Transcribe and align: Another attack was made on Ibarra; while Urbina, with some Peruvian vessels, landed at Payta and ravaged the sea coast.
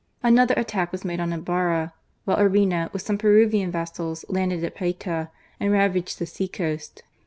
Another 0.23 0.55
attack 0.57 0.91
was 0.91 1.05
made 1.05 1.19
on 1.19 1.31
Ibarra; 1.31 1.93
while 2.25 2.39
Urbina, 2.39 2.91
with 2.91 3.03
some 3.03 3.19
Peruvian 3.19 3.69
vessels, 3.69 4.25
landed 4.27 4.63
at 4.63 4.73
Payta 4.73 5.29
and 5.59 5.71
ravaged 5.71 6.17
the 6.17 6.25
sea 6.25 6.47
coast. 6.47 7.03